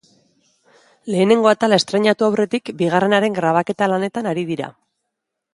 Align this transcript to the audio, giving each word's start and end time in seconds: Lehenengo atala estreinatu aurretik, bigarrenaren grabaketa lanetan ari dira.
Lehenengo 1.15 1.51
atala 1.51 1.79
estreinatu 1.83 2.27
aurretik, 2.29 2.73
bigarrenaren 2.81 3.39
grabaketa 3.39 3.93
lanetan 3.93 4.33
ari 4.35 4.51
dira. 4.53 4.73